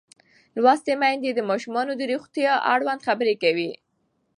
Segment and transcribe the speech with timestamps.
[0.61, 3.71] لوستې میندې د ماشومانو د روغتیا اړوند خبرې کوي.